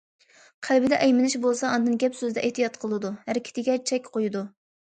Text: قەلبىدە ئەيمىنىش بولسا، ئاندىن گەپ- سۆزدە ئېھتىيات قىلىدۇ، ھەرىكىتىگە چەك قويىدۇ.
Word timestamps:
قەلبىدە 0.67 0.97
ئەيمىنىش 1.07 1.35
بولسا، 1.43 1.69
ئاندىن 1.73 1.99
گەپ- 2.05 2.17
سۆزدە 2.21 2.47
ئېھتىيات 2.47 2.81
قىلىدۇ، 2.87 3.15
ھەرىكىتىگە 3.29 3.77
چەك 3.93 4.11
قويىدۇ. 4.17 4.47